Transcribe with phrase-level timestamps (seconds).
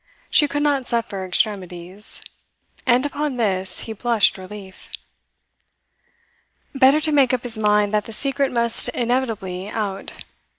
[0.31, 2.23] She could not suffer extremities.
[2.87, 4.89] And upon this he blushed relief.
[6.73, 10.11] Better to make up his mind that the secret must inevitably out.